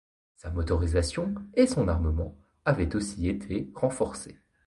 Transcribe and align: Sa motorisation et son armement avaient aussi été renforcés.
Sa 0.35 0.49
motorisation 0.49 1.35
et 1.53 1.67
son 1.67 1.87
armement 1.87 2.35
avaient 2.65 2.95
aussi 2.95 3.29
été 3.29 3.69
renforcés. 3.75 4.39